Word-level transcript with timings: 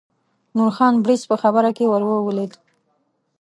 نورخان 0.55 0.93
بړیڅ 1.03 1.21
په 1.31 1.35
خبره 1.43 1.69
کې 1.77 1.85
ور 1.91 2.01
ولوېد. 2.07 2.51